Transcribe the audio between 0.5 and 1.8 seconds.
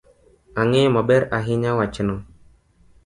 Ang'eyo maber ahinya